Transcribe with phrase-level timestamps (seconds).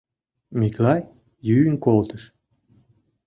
[0.59, 1.01] Миклай
[1.47, 2.23] йӱын колтыш.